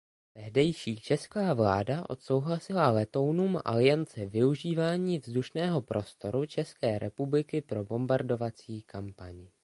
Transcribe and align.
Tehdejší 0.33 0.99
česká 0.99 1.53
vláda 1.53 2.09
odsouhlasila 2.09 2.91
letounům 2.91 3.59
aliance 3.65 4.25
využívání 4.25 5.19
vzdušného 5.19 5.81
prostoru 5.81 6.45
České 6.45 6.99
republiky 6.99 7.61
pro 7.61 7.83
bombardovací 7.85 8.81
kampaň. 8.81 9.47